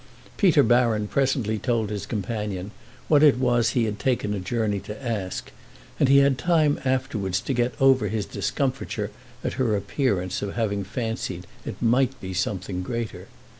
Peter 0.35 0.63
Baron 0.63 1.07
presently 1.07 1.59
told 1.59 1.91
his 1.91 2.07
companion 2.07 2.71
what 3.07 3.21
it 3.21 3.37
was 3.37 3.73
he 3.77 3.83
had 3.85 3.99
taken 3.99 4.33
a 4.33 4.39
journey 4.39 4.79
to 4.79 4.99
ask, 5.07 5.51
and 5.99 6.09
he 6.09 6.17
had 6.17 6.39
time 6.39 6.79
afterwards 6.83 7.39
to 7.39 7.53
get 7.53 7.79
over 7.79 8.07
his 8.07 8.25
discomfiture 8.25 9.11
at 9.43 9.53
her 9.61 9.75
appearance 9.75 10.41
of 10.41 10.55
having 10.55 10.83
fancied 10.83 11.45
it 11.67 11.79
might 11.83 12.19
be 12.19 12.33
something 12.33 12.81
greater. 12.81 13.27